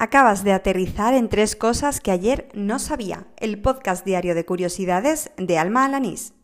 Acabas 0.00 0.44
de 0.44 0.52
aterrizar 0.52 1.12
en 1.12 1.28
tres 1.28 1.56
cosas 1.56 2.00
que 2.00 2.12
ayer 2.12 2.48
no 2.54 2.78
sabía. 2.78 3.26
El 3.36 3.60
podcast 3.60 4.04
diario 4.06 4.36
de 4.36 4.44
curiosidades 4.44 5.32
de 5.36 5.58
Alma 5.58 5.84
Alanís. 5.84 6.34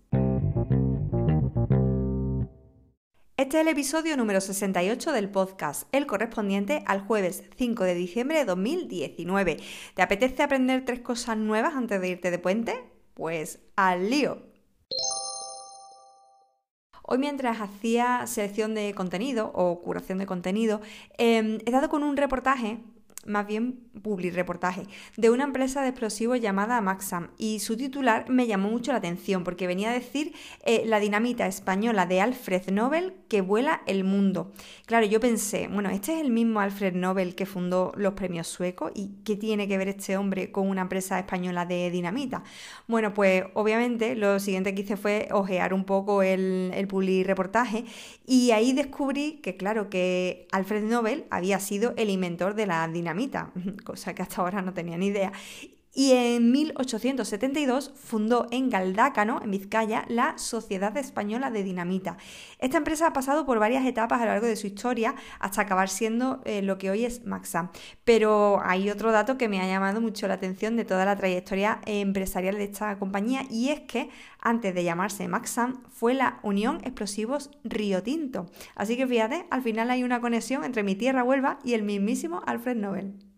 Este 3.37 3.59
es 3.59 3.62
el 3.62 3.69
episodio 3.69 4.17
número 4.17 4.40
68 4.40 5.12
del 5.12 5.30
podcast, 5.30 5.87
el 5.93 6.09
correspondiente 6.09 6.82
al 6.87 7.03
jueves 7.03 7.45
5 7.56 7.85
de 7.85 7.95
diciembre 7.95 8.38
de 8.38 8.45
2019. 8.45 9.59
¿Te 9.95 10.02
apetece 10.02 10.43
aprender 10.43 10.84
tres 10.84 10.98
cosas 10.98 11.36
nuevas 11.36 11.77
antes 11.77 12.00
de 12.00 12.09
irte 12.09 12.32
de 12.32 12.41
puente? 12.41 12.91
Pues 13.14 13.61
al 13.77 14.11
lío. 14.11 14.43
Hoy 17.05 17.18
mientras 17.18 17.61
hacía 17.61 18.27
selección 18.27 18.75
de 18.75 18.95
contenido 18.95 19.52
o 19.55 19.80
curación 19.80 20.18
de 20.18 20.27
contenido, 20.27 20.80
em, 21.18 21.59
he 21.66 21.71
dado 21.71 21.89
con 21.89 22.02
un 22.02 22.16
reportaje 22.16 22.80
más 23.27 23.46
bien 23.46 23.80
reportaje, 24.32 24.82
de 25.17 25.30
una 25.30 25.44
empresa 25.44 25.82
de 25.82 25.89
explosivos 25.89 26.40
llamada 26.40 26.80
Maxam 26.80 27.30
y 27.39 27.61
su 27.61 27.76
titular 27.76 28.29
me 28.29 28.46
llamó 28.46 28.68
mucho 28.71 28.93
la 28.93 28.99
atención 28.99 29.44
porque 29.44 29.66
venía 29.66 29.90
a 29.90 29.94
decir 29.94 30.35
eh, 30.64 30.82
la 30.85 31.00
dinamita 31.00 31.46
española 31.46 32.06
de 32.06 32.20
Alfred 32.20 32.70
Nobel 32.70 33.14
que 33.28 33.41
vuela 33.41 33.83
el 33.86 34.05
mundo. 34.05 34.52
Claro, 34.86 35.06
yo 35.06 35.20
pensé, 35.20 35.69
bueno, 35.69 35.91
este 35.91 36.14
es 36.14 36.20
el 36.20 36.30
mismo 36.30 36.61
Alfred 36.61 36.94
Nobel 36.94 37.34
que 37.34 37.47
fundó 37.47 37.92
los 37.97 38.14
premios 38.14 38.47
suecos 38.47 38.92
y 38.94 39.12
¿qué 39.25 39.36
tiene 39.36 39.69
que 39.69 39.78
ver 39.78 39.88
este 39.88 40.16
hombre 40.16 40.52
con 40.52 40.69
una 40.69 40.83
empresa 40.83 41.19
española 41.19 41.64
de 41.64 41.91
dinamita? 41.91 42.42
Bueno, 42.86 43.14
pues 43.14 43.44
obviamente 43.55 44.16
lo 44.16 44.38
siguiente 44.38 44.75
que 44.75 44.83
hice 44.83 44.97
fue 44.97 45.28
ojear 45.30 45.72
un 45.72 45.84
poco 45.84 46.22
el, 46.22 46.72
el 46.75 47.25
reportaje 47.25 47.84
y 48.27 48.50
ahí 48.50 48.72
descubrí 48.72 49.41
que 49.42 49.56
claro, 49.56 49.88
que 49.88 50.47
Alfred 50.52 50.84
Nobel 50.84 51.25
había 51.30 51.58
sido 51.58 51.94
el 51.97 52.11
inventor 52.11 52.55
de 52.55 52.66
la 52.66 52.86
dinamita 52.88 53.14
cosa 53.84 54.14
que 54.14 54.23
hasta 54.23 54.42
ahora 54.42 54.62
no 54.62 54.73
tenía 54.73 54.97
ni 54.97 55.06
idea. 55.06 55.33
Y 55.97 56.11
en 56.11 56.50
1872 56.50 57.92
fundó 57.94 58.48
en 58.50 58.69
Galdácano, 58.69 59.41
en 59.44 59.52
Vizcaya, 59.52 60.05
la 60.08 60.36
Sociedad 60.38 60.96
Española 60.96 61.52
de 61.52 61.62
Dinamita. 61.62 62.16
Esta 62.58 62.78
empresa 62.78 63.06
ha 63.06 63.12
pasado 63.12 63.46
por 63.46 63.60
varias 63.60 63.86
etapas 63.86 64.20
a 64.20 64.24
lo 64.24 64.32
largo 64.32 64.48
de 64.48 64.56
su 64.56 64.66
historia 64.66 65.14
hasta 65.38 65.62
acabar 65.62 65.88
siendo 65.88 66.41
eh, 66.44 66.62
lo 66.62 66.78
que 66.78 66.91
hoy 66.91 67.04
es 67.04 67.24
Maxam. 67.24 67.70
Pero 68.02 68.60
hay 68.64 68.91
otro 68.91 69.12
dato 69.12 69.38
que 69.38 69.48
me 69.48 69.60
ha 69.60 69.69
llamado 69.69 70.00
mucho 70.00 70.27
la 70.27 70.34
atención 70.34 70.74
de 70.74 70.84
toda 70.84 71.04
la 71.04 71.14
trayectoria 71.14 71.80
empresarial 71.86 72.56
de 72.56 72.64
esta 72.64 72.98
compañía 72.98 73.42
y 73.48 73.69
es 73.69 73.80
que 73.82 74.10
antes 74.41 74.74
de 74.74 74.82
llamarse 74.82 75.28
Maxam 75.28 75.84
fue 75.91 76.14
la 76.14 76.41
Unión 76.42 76.80
Explosivos 76.82 77.50
Río 77.62 78.02
Tinto. 78.02 78.47
Así 78.74 78.97
que 78.97 79.06
fíjate, 79.06 79.47
al 79.48 79.62
final 79.62 79.92
hay 79.92 80.02
una 80.02 80.20
conexión 80.20 80.64
entre 80.64 80.82
mi 80.82 80.97
tierra 80.97 81.22
Huelva 81.22 81.60
y 81.62 81.74
el 81.74 81.84
mismísimo 81.84 82.42
Alfred 82.47 82.76
Nobel. 82.76 83.33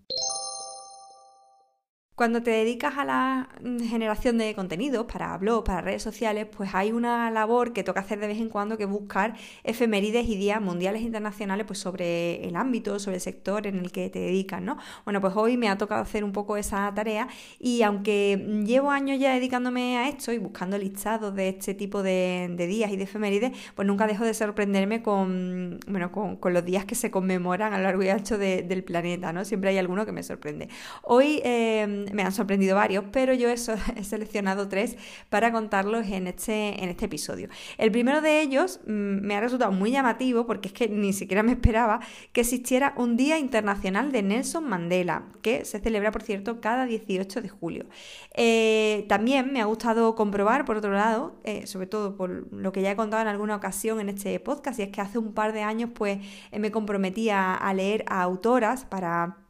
Cuando 2.16 2.42
te 2.42 2.50
dedicas 2.50 2.96
a 2.96 3.04
la 3.04 3.48
generación 3.90 4.38
de 4.38 4.54
contenidos 4.54 5.04
para 5.04 5.36
blogs, 5.36 5.66
para 5.66 5.82
redes 5.82 6.02
sociales, 6.02 6.46
pues 6.46 6.70
hay 6.72 6.90
una 6.90 7.30
labor 7.30 7.74
que 7.74 7.84
toca 7.84 8.00
hacer 8.00 8.18
de 8.20 8.26
vez 8.26 8.38
en 8.38 8.48
cuando 8.48 8.78
que 8.78 8.86
buscar 8.86 9.34
efemérides 9.64 10.26
y 10.26 10.36
días 10.36 10.62
mundiales 10.62 11.02
e 11.02 11.04
internacionales 11.04 11.66
pues 11.66 11.78
sobre 11.78 12.42
el 12.48 12.56
ámbito, 12.56 12.98
sobre 13.00 13.16
el 13.16 13.20
sector 13.20 13.66
en 13.66 13.80
el 13.80 13.92
que 13.92 14.08
te 14.08 14.18
dedicas, 14.18 14.62
¿no? 14.62 14.78
Bueno, 15.04 15.20
pues 15.20 15.36
hoy 15.36 15.58
me 15.58 15.68
ha 15.68 15.76
tocado 15.76 16.00
hacer 16.00 16.24
un 16.24 16.32
poco 16.32 16.56
esa 16.56 16.90
tarea 16.94 17.28
y 17.58 17.82
aunque 17.82 18.62
llevo 18.64 18.90
años 18.90 19.20
ya 19.20 19.34
dedicándome 19.34 19.98
a 19.98 20.08
esto 20.08 20.32
y 20.32 20.38
buscando 20.38 20.78
listados 20.78 21.34
de 21.34 21.50
este 21.50 21.74
tipo 21.74 22.02
de, 22.02 22.54
días 22.56 22.90
y 22.92 22.96
de 22.96 23.04
efemérides, 23.04 23.52
pues 23.74 23.86
nunca 23.86 24.06
dejo 24.06 24.24
de 24.24 24.32
sorprenderme 24.32 25.02
con, 25.02 25.80
bueno, 25.86 26.10
con, 26.12 26.38
los 26.54 26.64
días 26.64 26.86
que 26.86 26.94
se 26.94 27.10
conmemoran 27.10 27.74
a 27.74 27.76
lo 27.76 27.84
largo 27.84 28.02
y 28.02 28.08
ancho 28.08 28.38
del 28.38 28.84
planeta, 28.84 29.34
¿no? 29.34 29.44
Siempre 29.44 29.68
hay 29.68 29.76
alguno 29.76 30.06
que 30.06 30.12
me 30.12 30.22
sorprende. 30.22 30.70
Hoy... 31.02 31.42
Eh, 31.44 32.05
me 32.12 32.22
han 32.22 32.32
sorprendido 32.32 32.76
varios, 32.76 33.04
pero 33.12 33.34
yo 33.34 33.48
he, 33.50 33.56
seleccionado 33.56 34.68
tres 34.68 34.96
para 35.28 35.52
contarlos 35.52 36.06
en 36.06 36.26
este, 36.26 36.82
en 36.82 36.88
este 36.88 37.06
episodio. 37.06 37.48
El 37.78 37.90
primero 37.90 38.20
de 38.20 38.40
ellos 38.40 38.80
mm, 38.86 38.90
me 39.26 39.36
ha 39.36 39.40
resultado 39.40 39.72
muy 39.72 39.90
llamativo 39.90 40.46
porque 40.46 40.68
es 40.68 40.74
que 40.74 40.88
ni 40.88 41.12
siquiera 41.12 41.42
me 41.42 41.52
esperaba 41.52 42.00
que 42.32 42.42
existiera 42.42 42.94
un 42.96 43.16
Día 43.16 43.38
Internacional 43.38 44.12
de 44.12 44.22
Nelson 44.22 44.68
Mandela, 44.68 45.24
que 45.42 45.64
se 45.64 45.78
celebra, 45.78 46.10
por 46.10 46.22
cierto, 46.22 46.60
cada 46.60 46.86
18 46.86 47.42
de 47.42 47.48
julio. 47.48 47.86
Eh, 48.34 49.06
también 49.08 49.52
me 49.52 49.60
ha 49.60 49.64
gustado 49.64 50.14
comprobar, 50.14 50.64
por 50.64 50.76
otro 50.76 50.92
lado, 50.92 51.40
eh, 51.44 51.66
sobre 51.66 51.86
todo 51.86 52.16
por 52.16 52.52
lo 52.52 52.72
que 52.72 52.82
ya 52.82 52.90
he 52.90 52.96
contado 52.96 53.22
en 53.22 53.28
alguna 53.28 53.56
ocasión 53.56 54.00
en 54.00 54.08
este 54.08 54.38
podcast, 54.40 54.78
y 54.78 54.82
es 54.82 54.88
que 54.90 55.00
hace 55.00 55.18
un 55.18 55.32
par 55.32 55.52
de 55.52 55.62
años 55.62 55.90
pues 55.94 56.18
eh, 56.50 56.58
me 56.58 56.70
comprometía 56.70 57.54
a 57.54 57.74
leer 57.74 58.04
a 58.08 58.22
autoras 58.22 58.84
para 58.84 59.45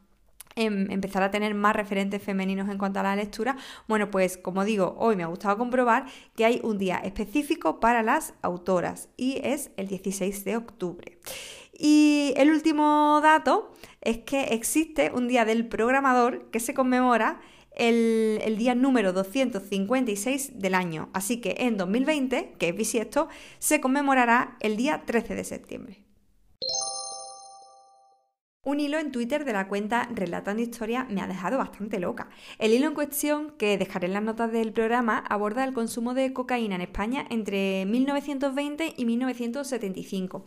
Em, 0.57 0.89
empezar 0.89 1.21
a 1.21 1.29
tener 1.29 1.53
más 1.53 1.75
referentes 1.75 2.19
femeninos 2.19 2.67
en 2.67 2.79
cuanto 2.79 2.99
a 2.99 3.03
la 3.03 3.15
lectura, 3.15 3.57
bueno, 3.87 4.09
pues 4.09 4.37
como 4.37 4.65
digo, 4.65 4.95
hoy 4.97 5.15
me 5.15 5.21
ha 5.21 5.27
gustado 5.27 5.55
comprobar 5.55 6.07
que 6.35 6.45
hay 6.45 6.59
un 6.63 6.79
día 6.79 6.97
específico 6.97 7.79
para 7.79 8.01
las 8.01 8.33
autoras 8.41 9.09
y 9.17 9.39
es 9.43 9.69
el 9.77 9.87
16 9.87 10.45
de 10.45 10.57
octubre. 10.57 11.19
Y 11.77 12.33
el 12.37 12.49
último 12.49 13.19
dato 13.21 13.71
es 14.01 14.17
que 14.17 14.45
existe 14.45 15.11
un 15.13 15.27
día 15.27 15.45
del 15.45 15.67
programador 15.67 16.49
que 16.49 16.59
se 16.59 16.73
conmemora 16.73 17.39
el, 17.75 18.41
el, 18.43 18.57
día 18.57 18.73
número 18.73 19.13
256 19.13 20.59
del 20.59 20.73
año. 20.73 21.09
Así 21.13 21.39
que 21.39 21.55
en 21.59 21.77
2020, 21.77 22.55
que 22.57 22.69
es 22.69 22.75
bisiesto, 22.75 23.27
se 23.59 23.79
conmemorará 23.79 24.57
el 24.59 24.75
día 24.75 25.03
13 25.05 25.35
de 25.35 25.43
septiembre. 25.43 26.07
Un 28.67 28.81
hilo 28.81 28.99
en 28.99 29.13
Twitter 29.13 29.45
de 29.45 29.53
la 29.53 29.69
cuenta 29.69 30.09
Relatando 30.13 30.61
Historia 30.61 31.07
me 31.09 31.21
ha 31.21 31.27
dejado 31.27 31.57
bastante 31.57 32.01
loca. 32.01 32.27
El 32.59 32.73
hilo 32.73 32.87
en 32.87 32.95
cuestión, 32.95 33.51
que 33.51 33.77
dejaré 33.77 34.07
en 34.07 34.13
las 34.13 34.23
notas 34.23 34.51
del 34.51 34.73
programa, 34.73 35.19
aborda 35.19 35.63
el 35.63 35.71
consumo 35.71 36.13
de 36.13 36.33
cocaína 36.33 36.75
en 36.75 36.81
España 36.81 37.25
entre 37.29 37.85
1920 37.85 38.93
y 38.97 39.05
1975. 39.05 40.43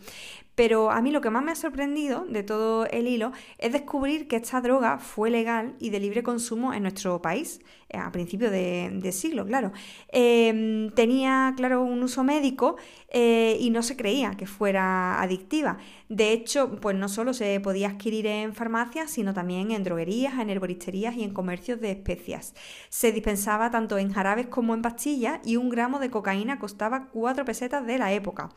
Pero 0.61 0.91
a 0.91 1.01
mí 1.01 1.09
lo 1.09 1.21
que 1.21 1.31
más 1.31 1.43
me 1.43 1.51
ha 1.53 1.55
sorprendido 1.55 2.23
de 2.29 2.43
todo 2.43 2.85
el 2.85 3.07
hilo 3.07 3.31
es 3.57 3.73
descubrir 3.73 4.27
que 4.27 4.35
esta 4.35 4.61
droga 4.61 4.99
fue 4.99 5.31
legal 5.31 5.73
y 5.79 5.89
de 5.89 5.99
libre 5.99 6.21
consumo 6.21 6.71
en 6.71 6.83
nuestro 6.83 7.19
país 7.19 7.61
eh, 7.93 7.97
a 7.97 8.09
principios 8.11 8.51
de, 8.51 9.11
siglo, 9.11 9.45
claro. 9.45 9.73
Em, 10.09 10.91
tenía, 10.91 11.53
claro, 11.57 11.81
un 11.81 12.01
uso 12.03 12.23
médico 12.23 12.77
eh, 13.09 13.57
y 13.59 13.69
no 13.69 13.83
se 13.83 13.97
creía 13.97 14.31
que 14.37 14.45
fuera 14.45 15.21
adictiva. 15.21 15.77
De 16.07 16.31
hecho, 16.31 16.79
pues 16.79 16.95
no 16.95 17.09
solo 17.09 17.33
se 17.33 17.59
podía 17.59 17.89
adquirir 17.89 18.27
en 18.27 18.53
farmacias, 18.53 19.11
sino 19.11 19.33
también 19.33 19.71
en 19.71 19.83
droguerías, 19.83 20.39
en 20.39 20.49
herboristerías 20.49 21.15
y 21.15 21.23
en 21.23 21.33
comercios 21.33 21.81
de 21.81 21.91
especias. 21.91 22.53
Se 22.89 23.11
dispensaba 23.11 23.71
tanto 23.71 23.97
en 23.97 24.13
jarabes 24.13 24.47
como 24.47 24.73
en 24.73 24.81
pastillas 24.81 25.39
y 25.43 25.57
un 25.57 25.69
gramo 25.69 25.99
de 25.99 26.09
cocaína 26.09 26.59
costaba 26.59 27.07
cuatro 27.11 27.43
pesetas 27.43 27.85
de 27.85 27.97
la 27.97 28.13
época. 28.13 28.49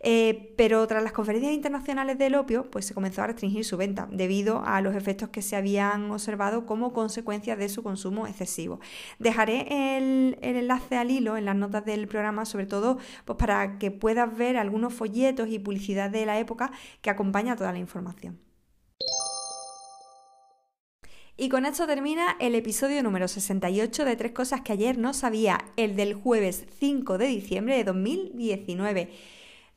Eh, 0.00 0.52
pero 0.56 0.84
tras 0.88 1.02
las 1.02 1.12
conferencias 1.12 1.49
internacionales 1.52 2.18
del 2.18 2.34
opio, 2.34 2.70
pues 2.70 2.86
se 2.86 2.94
comenzó 2.94 3.22
a 3.22 3.26
restringir 3.26 3.64
su 3.64 3.76
venta 3.76 4.08
debido 4.10 4.62
a 4.64 4.80
los 4.80 4.94
efectos 4.94 5.28
que 5.30 5.42
se 5.42 5.56
habían 5.56 6.10
observado 6.10 6.66
como 6.66 6.92
consecuencia 6.92 7.56
de 7.56 7.68
su 7.68 7.82
consumo 7.82 8.26
excesivo. 8.26 8.80
Dejaré 9.18 9.96
el, 9.96 10.38
enlace 10.42 10.96
al 10.96 11.10
hilo 11.10 11.36
en 11.36 11.44
las 11.44 11.56
notas 11.56 11.84
del 11.84 12.08
programa, 12.08 12.44
sobre 12.44 12.66
todo 12.66 12.98
pues 13.24 13.38
para 13.38 13.78
que 13.78 13.90
puedas 13.90 14.36
ver 14.36 14.56
algunos 14.56 14.94
folletos 14.94 15.48
y 15.48 15.58
publicidad 15.58 16.10
de 16.10 16.26
la 16.26 16.38
época 16.38 16.72
que 17.00 17.10
acompaña 17.10 17.56
toda 17.56 17.72
la 17.72 17.78
información. 17.78 18.38
Y 21.36 21.48
con 21.48 21.64
esto 21.64 21.86
termina 21.86 22.36
el 22.38 22.54
episodio 22.54 23.02
número 23.02 23.26
68 23.26 24.04
de 24.04 24.14
Tres 24.14 24.32
Cosas 24.32 24.60
que 24.60 24.74
ayer 24.74 24.98
no 24.98 25.14
sabía, 25.14 25.58
el 25.76 25.96
del 25.96 26.12
jueves 26.12 26.66
5 26.78 27.16
de 27.16 27.26
diciembre 27.28 27.76
de 27.78 27.84
2019. 27.84 29.10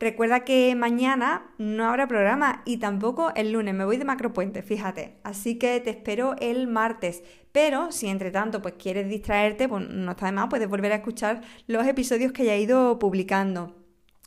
Recuerda 0.03 0.41
que 0.41 0.75
mañana 0.75 1.53
no 1.57 1.85
habrá 1.85 2.09
programa 2.09 2.61
y 2.65 2.75
tampoco 2.75 3.31
el 3.35 3.53
lunes, 3.53 3.73
me 3.73 3.85
voy 3.85 3.95
de 3.95 4.03
macropuente, 4.03 4.61
fíjate. 4.61 5.15
Así 5.23 5.57
que 5.57 5.79
te 5.79 5.91
espero 5.91 6.35
el 6.41 6.67
martes. 6.67 7.23
Pero 7.53 7.89
si 7.93 8.07
entre 8.07 8.29
tanto 8.29 8.61
pues 8.61 8.73
quieres 8.77 9.07
distraerte, 9.07 9.69
pues 9.69 9.87
no 9.87 10.11
está 10.11 10.25
de 10.25 10.33
más, 10.33 10.49
puedes 10.49 10.67
volver 10.67 10.91
a 10.91 10.95
escuchar 10.95 11.39
los 11.67 11.87
episodios 11.87 12.33
que 12.33 12.43
ya 12.43 12.53
he 12.53 12.59
ido 12.59 12.99
publicando. 12.99 13.82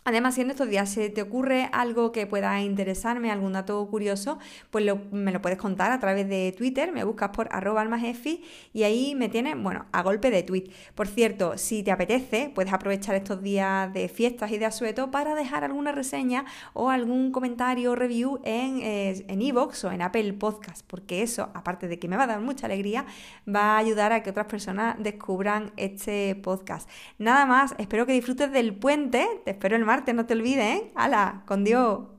Además, 0.06 0.36
si 0.36 0.42
en 0.42 0.50
estos 0.52 0.68
días 0.68 0.88
se 0.88 1.10
te 1.10 1.20
ocurre 1.20 1.68
algo 1.72 2.12
que 2.12 2.28
pueda 2.28 2.60
interesarme, 2.60 3.32
algún 3.32 3.54
dato 3.54 3.84
curioso, 3.88 4.38
pues 4.70 4.84
me 5.10 5.32
lo 5.32 5.42
puedes 5.42 5.58
contar 5.58 5.90
a 5.90 5.98
través 5.98 6.28
de 6.28 6.54
Twitter, 6.56 6.92
me 6.92 7.02
buscas 7.02 7.30
por 7.30 7.48
arroba 7.50 7.80
almajefi 7.80 8.44
y 8.72 8.84
ahí 8.84 9.16
me 9.16 9.28
tienes, 9.28 9.60
bueno, 9.60 9.86
a 9.90 10.04
golpe 10.04 10.30
de 10.30 10.44
tweet. 10.44 10.70
Por 10.94 11.08
cierto, 11.08 11.58
si 11.58 11.82
te 11.82 11.90
apetece, 11.90 12.52
puedes 12.54 12.72
aprovechar 12.72 13.16
estos 13.16 13.42
días 13.42 13.92
de 13.92 14.08
fiestas 14.08 14.52
y 14.52 14.58
de 14.58 14.66
asueto 14.66 15.10
para 15.10 15.34
dejar 15.34 15.64
alguna 15.64 15.90
reseña 15.90 16.44
o 16.72 16.88
algún 16.90 17.32
comentario 17.32 17.90
o 17.90 17.96
review 17.96 18.38
en 18.44 18.82
Evox 19.42 19.82
en 19.82 19.90
o 19.90 19.92
en 19.92 20.02
Apple 20.02 20.34
Podcast, 20.34 20.86
porque 20.86 21.22
eso, 21.22 21.50
aparte 21.52 21.88
de 21.88 21.98
que 21.98 22.06
me 22.06 22.16
va 22.16 22.22
a 22.22 22.28
dar 22.28 22.40
mucha 22.40 22.66
alegría, 22.66 23.06
va 23.52 23.74
a 23.74 23.78
ayudar 23.78 24.12
a 24.12 24.22
que 24.22 24.30
otras 24.30 24.46
personas 24.46 24.94
descubran 25.00 25.72
este 25.76 26.36
podcast. 26.36 26.88
Nada 27.18 27.44
más, 27.44 27.74
espero 27.78 28.06
que 28.06 28.12
disfrutes 28.12 28.52
del 28.52 28.72
puente, 28.72 29.26
te 29.44 29.50
espero 29.50 29.74
el 29.74 29.84
martes 29.84 29.95
no 30.14 30.26
te 30.26 30.34
olvides, 30.34 30.64
¿eh? 30.64 30.92
¡Hala! 30.94 31.44
¡Con 31.46 31.64
Dios! 31.64 32.15